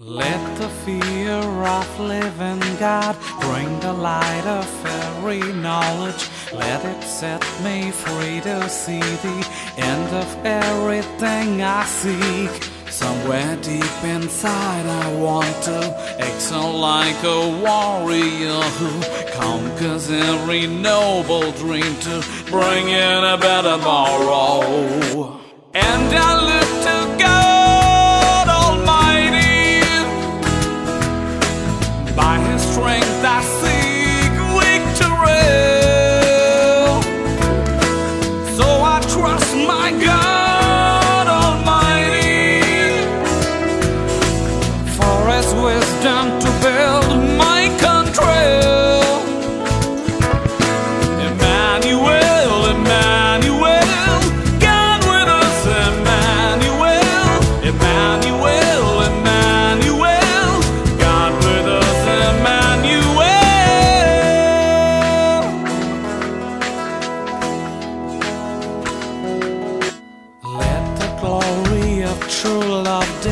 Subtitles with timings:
[0.00, 6.28] Let the fear of living God bring the light of every knowledge.
[6.52, 12.70] Let it set me free to see the end of everything I seek.
[12.88, 19.02] Somewhere deep inside, I want to excel like a warrior who
[19.32, 25.40] conquers every noble dream to bring in a better tomorrow.
[25.74, 26.27] And I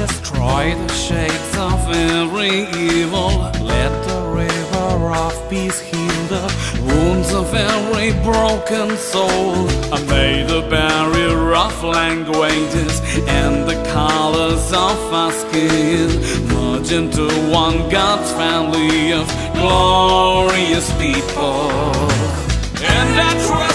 [0.00, 2.56] destroy the shades of every
[2.92, 3.30] evil.
[3.74, 4.90] Let the river
[5.24, 6.46] of peace heal the
[6.88, 9.54] wounds of every broken soul.
[9.94, 12.94] And may the barrier of languages
[13.40, 16.08] and the colors of our skin
[16.52, 17.26] merge into
[17.62, 19.26] one God's family of
[19.60, 21.70] glorious people.
[22.96, 23.65] And I trust